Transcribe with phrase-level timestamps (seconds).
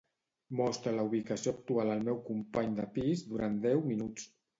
[0.59, 4.27] Mostra la ubicació actual al meu company de pis durant deu minuts.